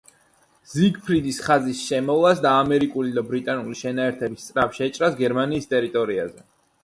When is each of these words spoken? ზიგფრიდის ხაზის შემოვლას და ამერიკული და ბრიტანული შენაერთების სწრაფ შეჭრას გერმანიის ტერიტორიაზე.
ზიგფრიდის 0.69 1.41
ხაზის 1.47 1.81
შემოვლას 1.89 2.41
და 2.45 2.53
ამერიკული 2.63 3.13
და 3.17 3.23
ბრიტანული 3.31 3.77
შენაერთების 3.83 4.45
სწრაფ 4.49 4.75
შეჭრას 4.81 5.19
გერმანიის 5.23 5.73
ტერიტორიაზე. 5.75 6.43